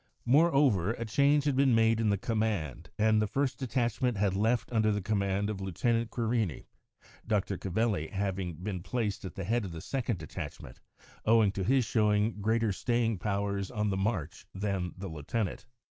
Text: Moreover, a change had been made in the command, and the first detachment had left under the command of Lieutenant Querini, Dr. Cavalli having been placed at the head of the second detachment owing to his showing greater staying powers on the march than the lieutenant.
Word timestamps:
Moreover, 0.25 0.93
a 0.93 1.05
change 1.05 1.43
had 1.43 1.55
been 1.55 1.75
made 1.75 1.99
in 1.99 2.09
the 2.09 2.17
command, 2.17 2.89
and 2.97 3.21
the 3.21 3.27
first 3.27 3.59
detachment 3.59 4.17
had 4.17 4.33
left 4.35 4.71
under 4.71 4.91
the 4.91 4.99
command 4.99 5.47
of 5.47 5.61
Lieutenant 5.61 6.09
Querini, 6.09 6.65
Dr. 7.27 7.55
Cavalli 7.55 8.07
having 8.07 8.55
been 8.55 8.81
placed 8.81 9.25
at 9.25 9.35
the 9.35 9.43
head 9.43 9.63
of 9.63 9.73
the 9.73 9.79
second 9.79 10.17
detachment 10.17 10.79
owing 11.23 11.51
to 11.51 11.63
his 11.63 11.85
showing 11.85 12.41
greater 12.41 12.71
staying 12.71 13.19
powers 13.19 13.69
on 13.69 13.91
the 13.91 13.95
march 13.95 14.47
than 14.55 14.95
the 14.97 15.07
lieutenant. 15.07 15.67